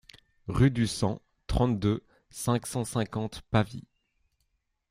Rue 0.47 0.71
du 0.71 0.87
Sang, 0.87 1.21
trente-deux, 1.45 2.03
cinq 2.31 2.65
cent 2.65 2.85
cinquante 2.85 3.43
Pavie 3.51 3.85